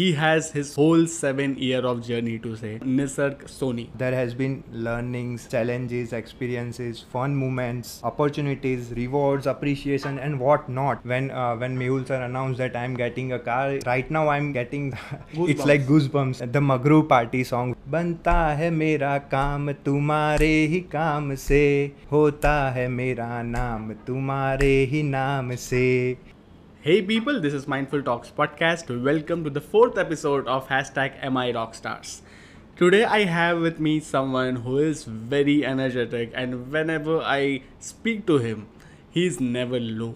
[0.00, 4.52] He has his whole seven year of journey to say Nisarg Soni there has been
[4.84, 12.22] learning challenges experiences fun movements opportunities rewards appreciation and what not when when Mehul sir
[12.22, 14.92] announce that I am getting a car right now I am getting
[15.48, 21.62] it's like goosebumps the Magru party song बनता है मेरा काम तुम्हारे ही काम से
[22.12, 25.86] होता है मेरा नाम तुम्हारे ही नाम से
[26.82, 28.88] Hey people, this is Mindful Talks podcast.
[29.04, 32.22] Welcome to the fourth episode of hashtag MI Rockstars.
[32.76, 38.38] Today I have with me someone who is very energetic and whenever I speak to
[38.38, 38.66] him,
[39.10, 40.14] he's never low.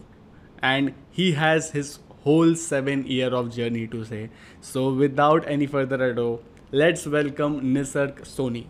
[0.62, 4.30] And he has his whole seven year of journey to say.
[4.62, 6.40] So without any further ado,
[6.72, 8.64] let's welcome Nisarg Soni.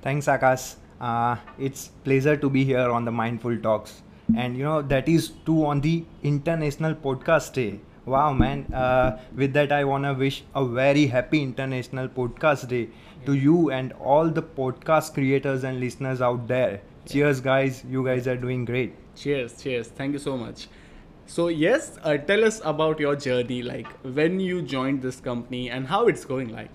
[0.00, 0.76] Thanks, Akash.
[0.98, 4.00] Uh, it's pleasure to be here on the Mindful Talks,
[4.36, 7.80] and you know that is too on the International Podcast Day.
[8.06, 8.72] Wow, man!
[8.72, 12.88] Uh, with that, I wanna wish a very happy International Podcast Day
[13.26, 16.80] to you and all the podcast creators and listeners out there.
[17.06, 17.84] Cheers, guys!
[17.88, 18.94] You guys are doing great.
[19.14, 19.88] Cheers, cheers.
[19.88, 20.68] Thank you so much.
[21.26, 25.86] So yes, uh, tell us about your journey, like when you joined this company and
[25.86, 26.70] how it's going like.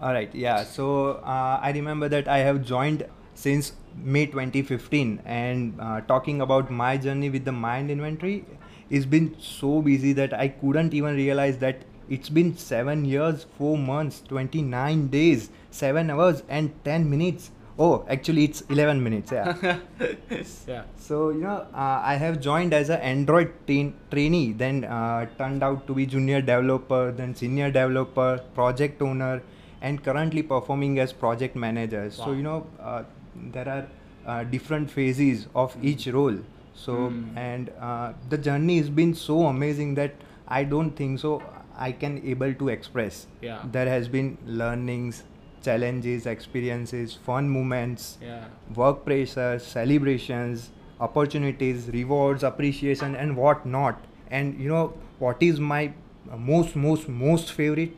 [0.00, 0.64] All right, yeah.
[0.64, 6.70] So uh, I remember that I have joined since May 2015, and uh, talking about
[6.70, 8.44] my journey with the Mind Inventory,
[8.90, 13.78] it's been so busy that I couldn't even realize that it's been seven years, four
[13.78, 17.50] months, 29 days, seven hours, and 10 minutes.
[17.78, 19.32] Oh, actually, it's 11 minutes.
[19.32, 19.78] Yeah.
[20.68, 20.82] Yeah.
[20.96, 25.62] So you know, uh, I have joined as an Android tain- trainee, then uh, turned
[25.62, 29.42] out to be junior developer, then senior developer, project owner,
[29.80, 32.10] and currently performing as project manager.
[32.10, 33.02] So you know, uh,
[33.52, 33.86] there are
[34.26, 36.36] uh, different phases of each role.
[36.74, 37.36] So Mm.
[37.36, 40.14] and uh, the journey has been so amazing that
[40.48, 41.42] I don't think so
[41.76, 43.26] I can able to express.
[43.42, 43.60] Yeah.
[43.76, 45.22] There has been learnings,
[45.62, 48.44] challenges, experiences, fun moments Yeah.
[48.82, 54.00] work pressure, celebrations, opportunities, rewards, appreciation, and what not.
[54.30, 54.84] And you know
[55.18, 55.92] what is my
[56.52, 57.92] most, most, most favorite?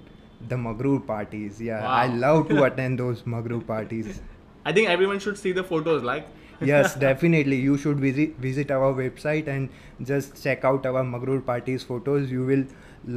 [0.48, 1.60] The Magrur parties.
[1.60, 4.20] Yeah, I love to attend those Magrur parties.
[4.66, 6.27] I think everyone should see the photos, like.
[6.69, 7.56] yes, definitely.
[7.65, 12.32] You should visit visit our website and just check out our Magrur parties photos.
[12.37, 12.65] You will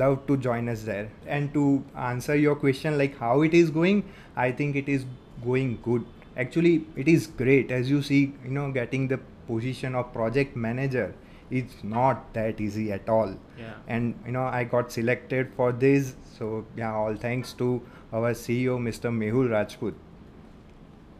[0.01, 1.07] love to join us there.
[1.37, 1.63] And to
[2.09, 4.03] answer your question, like how it is going,
[4.35, 5.07] I think it is
[5.45, 6.05] going good.
[6.43, 7.71] Actually, it is great.
[7.79, 11.07] As you see, you know, getting the position of project manager,
[11.49, 13.33] it's not that easy at all.
[13.57, 13.73] Yeah.
[13.87, 16.13] And you know, I got selected for this.
[16.37, 17.81] So yeah, all thanks to
[18.13, 19.15] our CEO, Mr.
[19.23, 19.95] Mehul Rajput.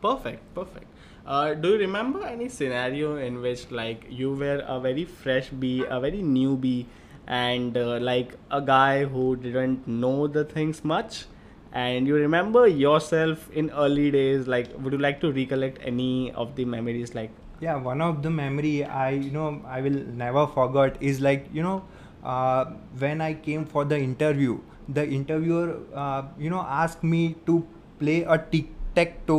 [0.02, 0.86] Perfect, perfect.
[1.26, 5.84] Uh, do you remember any scenario in which like you were a very fresh bee,
[5.88, 6.86] a very newbie,
[7.28, 11.26] and uh, like a guy who didn't know the things much,
[11.74, 14.48] and you remember yourself in early days?
[14.48, 17.14] Like, would you like to recollect any of the memories?
[17.14, 21.48] Like, yeah one of the memory i you know i will never forget is like
[21.52, 21.84] you know
[22.24, 22.64] uh,
[22.98, 24.58] when i came for the interview
[24.88, 27.66] the interviewer uh, you know asked me to
[28.00, 28.38] play a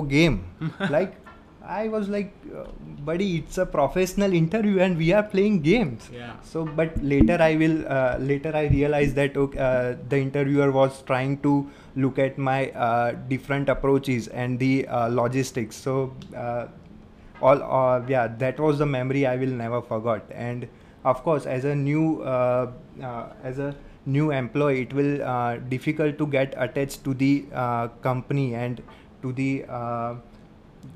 [0.09, 0.45] game.
[0.91, 1.17] Like
[1.63, 2.65] i was like uh,
[3.09, 6.09] buddy it's a professional interview and we are playing games.
[6.13, 6.33] Yeah.
[6.43, 11.03] so but later i will uh, later i realized that okay, uh, the interviewer was
[11.03, 15.77] trying to look at my uh, different approaches and the uh, logistics.
[15.77, 16.67] So uh,
[17.41, 20.69] all uh, yeah that was the memory i will never forget and
[21.05, 22.71] of course as a new uh,
[23.03, 23.75] uh, as a
[24.07, 28.83] new employee it will uh, difficult to get attached to the uh, company and
[29.23, 30.15] to the uh,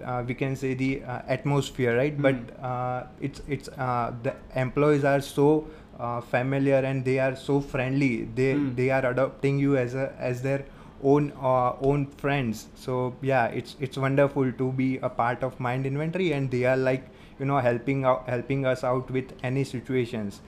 [0.04, 2.20] uh, we can say the uh, atmosphere right?
[2.20, 5.66] But uh, it's it's uh, the employees are so
[5.98, 8.24] uh, familiar and they are so friendly.
[8.34, 8.74] They Hmm.
[8.76, 10.64] they are adopting you as a as their
[11.02, 12.66] own uh, own friends.
[12.74, 16.76] So yeah it's it's wonderful to be a part of mind inventory and they are
[16.76, 17.04] like
[17.38, 20.40] you know helping out helping us out with any situations.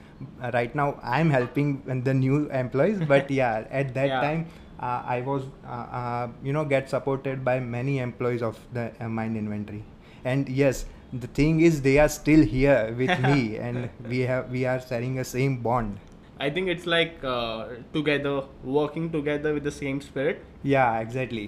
[0.53, 1.73] Right now i'm helping
[2.05, 4.21] the new employees but yeah at that Yeah.
[4.21, 4.45] time
[4.79, 5.69] i was uh,
[5.99, 9.83] uh, you know get supported by many employees of the uh, mind inventory
[10.25, 14.65] and yes the thing is they are still here with me and we have we
[14.65, 15.97] are sharing a same bond
[16.39, 20.43] I think it's like uh, together, working together with the same spirit.
[20.61, 21.45] yeah exactly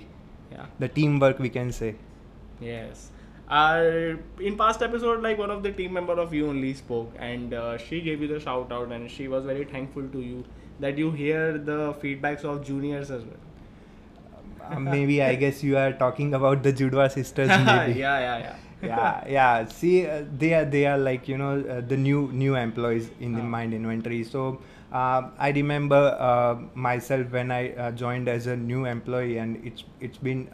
[0.51, 0.65] Yeah.
[0.79, 1.93] the teamwork we can say
[2.59, 3.11] Yes.
[3.49, 7.53] Uh, in past episode, like one of the team member of you only spoke, and
[7.53, 10.43] uh, she gave you the shout out, and she was very thankful to you
[10.79, 14.71] that you hear the feedbacks of juniors as well.
[14.71, 17.47] Uh, maybe I guess you are talking about the Judwa sisters.
[17.49, 17.99] yeah, Maybe.
[17.99, 18.37] yeah, yeah.
[18.39, 19.65] yeah yeah yeah.
[19.67, 23.33] see uh, they are they are like you know uh, the new new employees in
[23.33, 23.49] the Ah.
[23.55, 24.43] mind inventory so
[24.99, 26.55] uh, i remember uh,
[26.87, 30.47] myself when i uh, joined as a new employee and it's it's been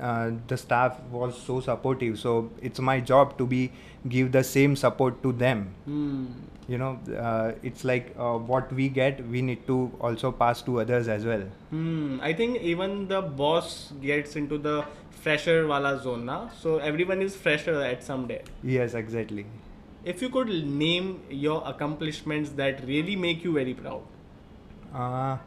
[0.00, 3.70] uh, the staff was so supportive so it's my job to be
[4.08, 6.26] give the same support to them Hmm.
[6.68, 6.90] you know
[7.28, 11.24] uh, it's like uh, what we get we need to also pass to others as
[11.32, 12.18] well Hmm.
[12.22, 14.84] I think even the boss gets into the
[15.24, 16.50] fresher wala zone now.
[16.62, 18.42] So everyone is fresher at some day.
[18.62, 19.46] yes exactly
[20.12, 20.48] If you could
[20.80, 21.06] name
[21.42, 24.02] your accomplishments that really make you very proud.
[25.02, 25.38] Uh,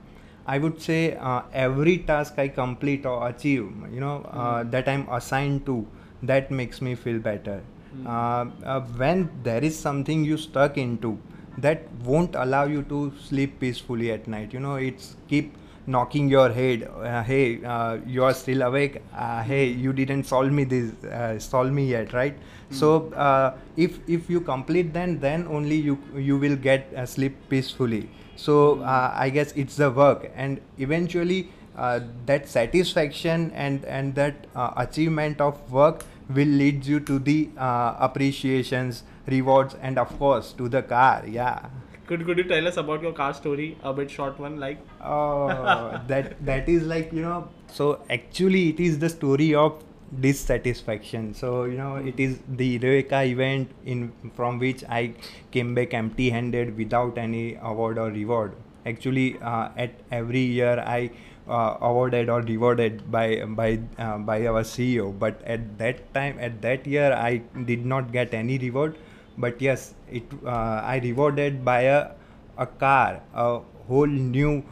[0.47, 5.07] I would say uh, every task I complete or achieve, you know, uh, that I'm
[5.09, 5.85] assigned to,
[6.23, 7.61] that makes me feel better.
[8.05, 11.17] Uh, uh, when there is something you stuck into,
[11.57, 14.53] that won't allow you to sleep peacefully at night.
[14.53, 15.53] You know, it's keep
[15.88, 16.84] knocking your head.
[16.84, 19.01] Uh, hey, uh, you are still awake.
[19.16, 22.38] Uh, hey, you didn't solve me this, uh, solve me yet, right?
[22.69, 27.38] So uh, if if you complete, then then only you you will get uh, sleep
[27.50, 28.10] peacefully.
[28.36, 34.48] So uh, I guess it's the work, and eventually uh, that satisfaction and and that
[34.56, 40.51] uh, achievement of work will lead you to the uh, appreciations, rewards, and of course
[40.54, 41.24] to the car.
[41.25, 41.69] Yeah.
[42.07, 43.77] Could could you tell us about your car story?
[43.83, 44.80] A bit short one, like.
[45.04, 47.50] Oh, that that is like you know.
[47.68, 49.83] So actually, it is the story of
[50.21, 51.33] dissatisfaction.
[51.33, 55.15] So you know, it is the Eureka event in from which I
[55.51, 58.56] came back empty-handed without any award or reward.
[58.86, 61.12] Actually, uh, at every year I
[61.48, 65.12] uh, awarded or rewarded by by uh, by our CEO.
[65.25, 67.42] But at that time, at that year, I
[67.74, 68.95] did not get any reward.
[69.38, 72.12] But yes, it uh, I rewarded by a
[72.57, 74.63] a car, a whole new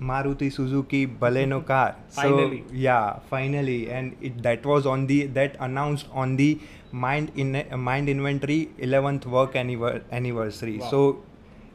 [0.00, 1.96] Maruti Suzuki Baleno car.
[2.08, 2.64] Finally.
[2.68, 6.58] So yeah, finally, and it, that was on the that announced on the
[6.92, 10.78] Mind in uh, Mind Inventory 11th work anniver- anniversary.
[10.78, 10.90] Wow.
[10.90, 11.22] So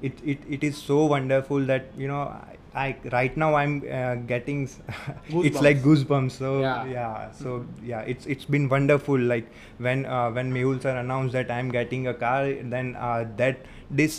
[0.02, 2.34] it, it it is so wonderful that you know
[2.81, 4.59] I, right now I'm uh, getting
[5.29, 6.31] it's like goosebumps.
[6.44, 6.85] So Yeah.
[6.95, 9.19] yeah, so yeah, it's it's been wonderful.
[9.33, 9.47] Like
[9.88, 12.44] when uh, when Mehul sir announced that I'm getting a car,
[12.75, 13.65] then uh, that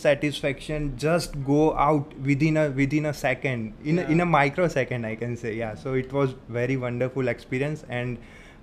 [0.02, 4.22] dissatisfaction just go out within a within a second in a, in Yeah.
[4.24, 5.74] a microsecond I can say yeah.
[5.86, 8.18] So it was very wonderful experience and.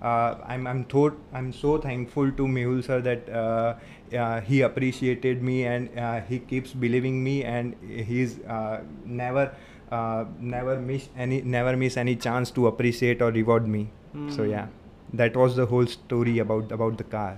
[0.07, 3.75] Uh, I'm I'm thought I'm so thankful to Mehul sir that uh,
[4.23, 7.75] uh, he appreciated me and uh, he keeps believing me and
[8.09, 9.45] he's uh, never
[9.91, 13.89] uh, never miss any never miss any chance to appreciate or reward me.
[14.29, 14.49] So Hmm.
[14.49, 14.67] yeah,
[15.13, 17.37] that was the whole story about about the car.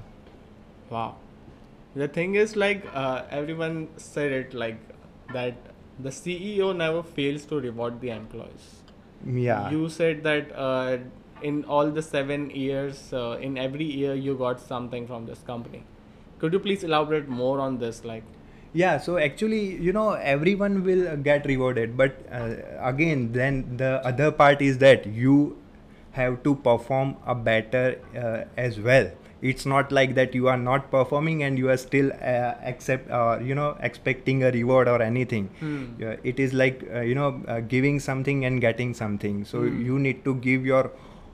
[0.90, 1.16] Wow.
[1.96, 4.78] The thing is, like, uh, everyone said it like
[5.34, 5.56] that
[6.00, 8.68] the CEO never fails to reward the employees.
[9.26, 9.70] Yeah.
[9.72, 10.98] You said that uh,
[11.42, 15.84] in all the seven years, uh, in every year, you got something from this company.
[16.40, 18.06] Could you please elaborate more on this?
[18.06, 18.24] Like,
[18.74, 24.32] yeah so actually you know everyone will get rewarded but uh, again then the other
[24.32, 25.58] part is that you
[26.12, 29.12] have to perform a better uh, as well.
[29.40, 33.38] It's not like that you are not performing and you are still uh, accept uh,
[33.40, 35.52] you know expecting a reward or anything.
[36.00, 39.46] Yeah, it is like uh, you know uh, giving something and getting something.
[39.46, 39.86] So Hmm.
[39.86, 40.92] you need to give your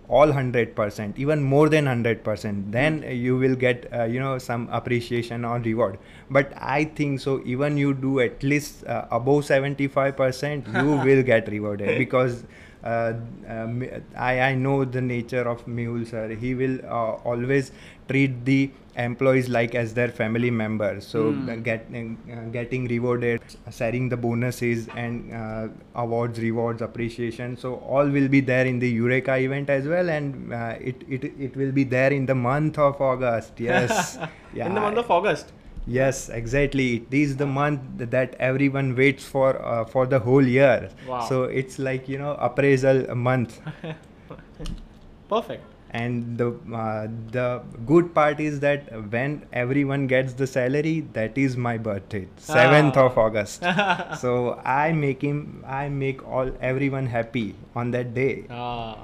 [0.10, 4.68] all 100% even more than 100% then uh, you will get uh, you know some
[4.72, 5.98] appreciation or reward
[6.30, 11.48] but i think so even you do at least uh, above 75% you will get
[11.48, 12.44] rewarded because
[12.84, 13.14] uh,
[13.48, 13.86] um,
[14.18, 16.28] I, I know the nature of Mehul sir.
[16.36, 17.72] He will uh, always
[18.08, 21.06] treat the employees like as their family members.
[21.08, 23.42] So uh, get, uh, getting rewarded,
[23.72, 27.58] sharing the bonuses and uh, awards, rewards, appreciation.
[27.58, 31.24] So all will be there in the Eureka event as well, and uh, it, it
[31.40, 33.54] it will be there in the month of August.
[33.64, 34.18] Yes,
[34.54, 34.68] yeah.
[34.68, 35.54] in the month of August.
[35.86, 36.96] Yes, exactly.
[36.98, 40.90] It is the month that everyone waits for uh, for the whole year.
[41.08, 41.28] Wow.
[41.28, 43.60] So it's like you know appraisal month,
[45.30, 45.73] Perfect.
[45.94, 46.48] And the
[46.84, 52.22] uh, the good part is that when everyone gets the salary, that is my birthday,
[52.38, 53.06] seventh Ah.
[53.06, 53.64] of August.
[54.24, 58.46] so I make him, I make all everyone happy on that day.
[58.50, 58.98] Ah,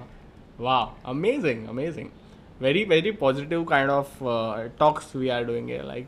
[0.58, 2.12] wow, amazing, amazing.
[2.60, 5.84] Very, very positive kind of uh, talks we are doing here.
[5.84, 6.08] Like,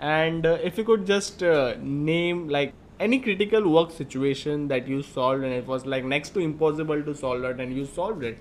[0.00, 5.02] and uh, if you could just uh, name like any critical work situation that you
[5.02, 8.38] solved and it was like next to impossible to solve it and you solved it.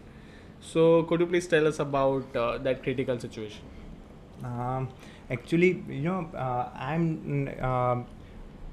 [0.61, 3.61] So could you please tell us about uh, that critical situation?
[4.43, 4.89] Um,
[5.31, 8.05] actually, you know, uh, I'm mm, um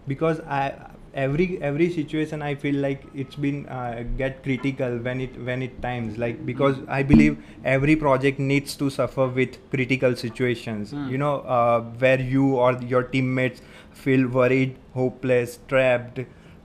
[0.07, 0.75] because I
[1.23, 5.81] every every situation i feel like it's been uh, get critical when it when it
[5.81, 11.09] times like because i believe every project needs to suffer with critical situations Hmm.
[11.09, 13.63] you know uh, where you or your teammates
[13.93, 16.19] feel worried hopeless trapped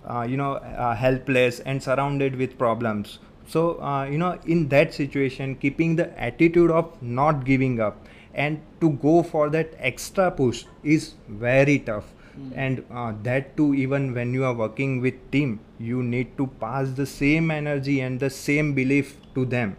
[0.10, 3.20] uh, you know uh, helpless and surrounded with problems
[3.52, 8.62] so uh, you know in that situation keeping the attitude of not giving up and
[8.80, 12.14] to go for that extra push is very tough.
[12.56, 16.92] And uh, that too even when you are working with team you need to pass
[16.92, 19.76] the same energy and the same belief to them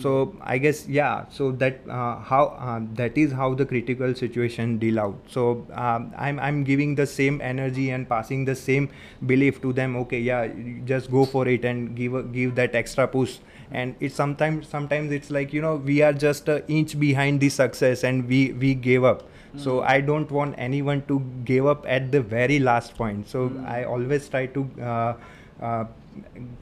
[0.00, 4.78] so i guess yeah so that uh, how uh, that is how the critical situation
[4.78, 5.16] deal out.
[5.28, 8.88] So um, i'm i'm giving the same energy and passing the same
[9.26, 10.48] belief to them okay yeah
[10.84, 13.38] just go for it and give a, give that extra push.
[13.70, 17.48] And it's sometimes sometimes it's like you know we are just an inch behind the
[17.48, 19.22] success and we we gave up
[19.56, 23.28] so i don't want anyone to give up at the very last point.
[23.28, 25.14] So i always try to uh,
[25.60, 25.84] uh,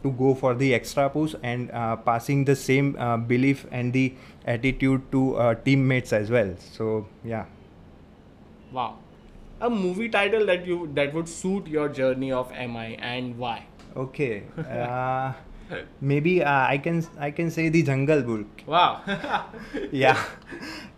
[0.02, 4.14] to go for the extra push and uh, passing the same uh, belief and the
[4.46, 6.54] attitude to uh, teammates as well.
[6.58, 7.46] So yeah.
[8.72, 8.98] Wow.
[9.60, 13.66] A movie title that you that would suit your journey of MI and why?
[13.96, 14.42] okay.
[14.58, 15.32] Uh,
[16.10, 18.90] maybe uh, i can i can say the jungle book Wow.
[19.92, 20.18] yeah.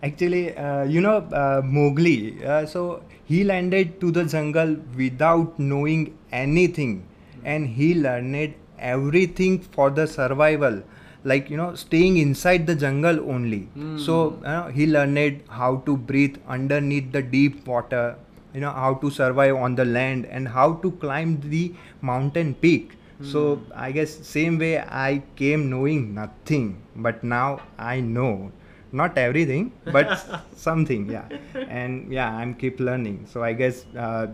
[0.02, 6.02] Actually uh, you know uh, mowgli uh, so he landed to the jungle without knowing
[6.32, 7.06] anything.
[7.52, 10.82] And he learned everything for the survival.
[11.30, 13.62] Like you know staying inside the jungle only.
[13.96, 14.14] So
[14.44, 18.16] uh, he learned how to breathe underneath the deep water.
[18.52, 21.64] You know how to survive on the land and how to climb the
[22.02, 22.92] mountain peak
[23.32, 28.52] so i guess same way i came knowing nothing but now i know.
[28.92, 30.08] Not everything but
[30.56, 31.26] something yeah.
[31.68, 33.26] And yeah i'm keep learning.
[33.26, 34.28] So i guess uh,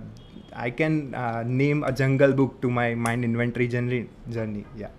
[0.52, 4.90] i can uh, name a jungle book to my mind inventory journey journey yeah.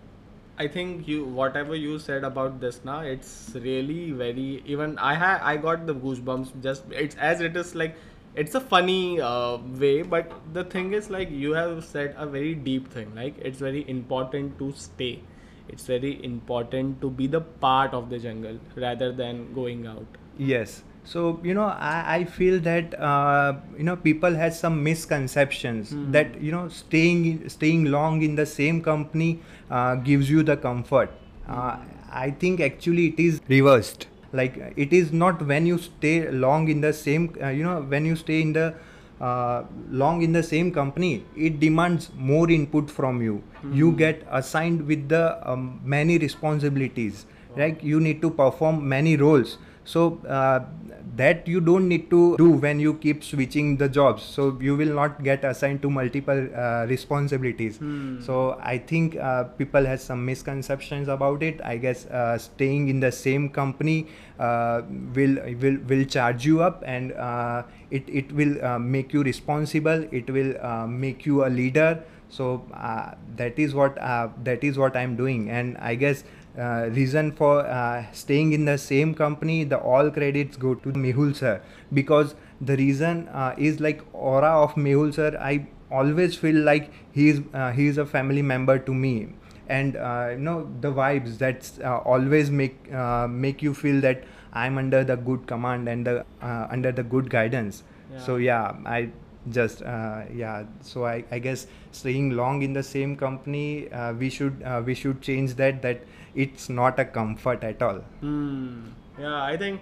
[0.57, 5.41] I think you whatever you said about this now, it's really very even I had
[5.51, 7.95] I got the goosebumps just it's as it is like
[8.35, 12.53] it's a funny uh, way, but the thing is like you have said a very
[12.55, 13.13] deep thing.
[13.15, 15.21] Like it's very important to stay.
[15.69, 20.17] It's very important to be the part of the jungle rather than going out.
[20.47, 20.73] yes
[21.11, 26.11] so you know i, I feel that uh, you know people has some misconceptions Hmm.
[26.15, 29.29] that you know staying staying long in the same company
[29.69, 31.11] uh, gives you the comfort
[31.47, 31.77] uh,
[32.23, 36.81] i think actually it is reversed like it is not when you stay long in
[36.81, 38.73] the same uh, you know when you stay in the
[39.19, 43.43] uh, long in the same company it demands more input from you.
[43.71, 47.27] You get assigned with the um, many responsibilities.
[47.55, 47.83] Right?
[47.83, 50.59] You need to perform many roles so uh,
[51.15, 54.23] that you don't need to do when you keep switching the jobs.
[54.23, 57.79] So you will not get assigned to multiple uh, responsibilities.
[58.19, 61.59] So i think uh, people has some misconceptions about it.
[61.63, 64.07] I guess uh, staying in the same company
[64.39, 64.81] uh,
[65.15, 70.07] will will will charge you up and uh, it it will uh, make you responsible.
[70.11, 72.03] It will uh, make you a leader.
[72.29, 75.50] So uh, that is what uh, that is what i'm doing.
[75.50, 76.23] And i guess
[76.58, 81.36] uh, reason for uh, staying in the same company the all credits go to mehul
[81.36, 81.62] sir.
[81.93, 87.29] Because the reason uh, is like aura of mehul sir i always feel like he
[87.29, 89.29] is uh, he is a family member to me.
[89.67, 94.24] And uh, you know the vibes that uh, always make uh, make you feel that
[94.53, 97.84] i'm under the good command and the uh, under the good guidance.
[98.17, 99.10] So yeah i
[99.50, 104.29] just uh, yeah so I, I guess staying long in the same company uh, we
[104.29, 106.01] should uh, we should change that that
[106.35, 108.88] it's not a comfort at all Hmm.
[109.18, 109.80] Yeah, I think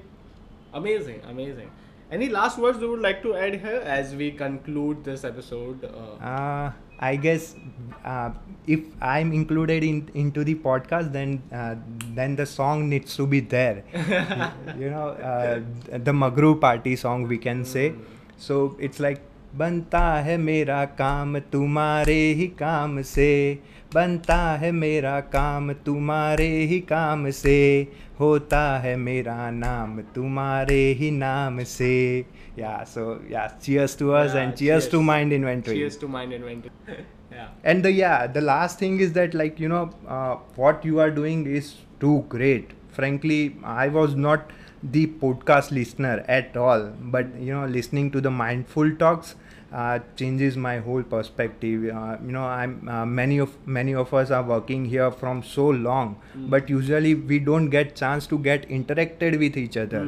[0.72, 1.70] amazing, amazing.
[2.12, 5.84] Any last words you would like to add here as we conclude this episode?
[5.84, 7.56] Uh, uh, i guess
[8.04, 8.30] uh,
[8.74, 11.74] if i'm included in into the podcast then uh,
[12.18, 13.82] then the song needs to be there
[14.78, 15.60] you know uh,
[16.10, 17.92] the magru party song we can say
[18.48, 19.22] so it's like
[19.58, 23.28] बनता है मेरा काम तुम्हारे ही काम से
[23.93, 27.87] बनता है मेरा काम तुम्हारे ही काम से।
[28.19, 32.25] होता है मेरा नाम तुम्हारे ही नाम से।
[32.59, 36.71] Yeah so yeah cheers to us and cheers to Mind Inventory cheers to Mind Inventory
[37.65, 39.83] and the yeah the last thing is that like you know
[40.59, 41.65] what you are doing is
[42.01, 44.39] too great frankly I was not
[44.85, 49.35] the podcast listener at all but you know listening to the mindful talks
[49.71, 54.31] uh, changes my whole perspective uh, you know i'm uh, many of many of us
[54.31, 56.15] are working here from so long
[56.47, 60.07] but usually we don't get chance to get interacted with each other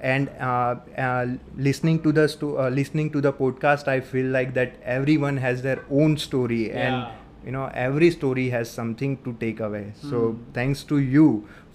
[0.00, 4.54] and uh, uh, listening to the sto- uh, listening to the podcast i feel like
[4.54, 6.86] that everyone has their own story Yeah.
[6.88, 10.42] and you know every story has something to take away so Hmm.
[10.58, 11.26] thanks to you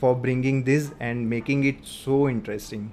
[0.03, 2.91] for bringing this and making it so interesting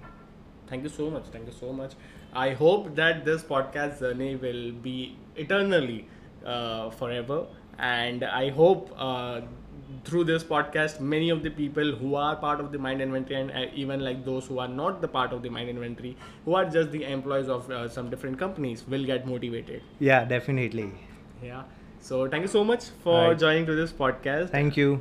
[0.70, 1.28] Thank you so much.
[1.34, 1.92] Thank you so much.
[2.32, 6.06] I hope that this podcast journey will be eternally
[6.44, 7.46] uh, forever.
[7.78, 9.40] And I hope uh,
[10.04, 13.50] through this podcast, many of the people who are part of the Mind Inventory and
[13.50, 16.64] uh, even like those who are not the part of the Mind Inventory, who are
[16.64, 19.82] just the employees of uh, some different companies, will get motivated.
[20.00, 20.90] yeah definitely
[21.42, 21.62] Yeah.
[22.00, 23.38] So thank you so much for Right.
[23.38, 24.50] joining to this podcast.
[24.50, 25.00] thank you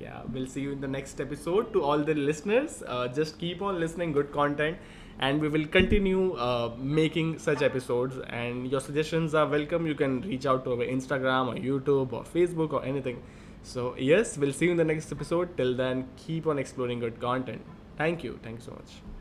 [0.00, 1.72] Yeah, we'll see you in the next episode.
[1.72, 4.76] To all the listeners, uh, just keep on listening good content,
[5.18, 8.16] and we will continue uh, making such episodes.
[8.28, 9.86] And your suggestions are welcome.
[9.86, 13.22] You can reach out to our Instagram or YouTube or Facebook or anything.
[13.62, 15.56] So yes, we'll see you in the next episode.
[15.56, 17.62] Till then, keep on exploring good content.
[17.96, 18.38] Thank you.
[18.42, 19.17] Thank you so much.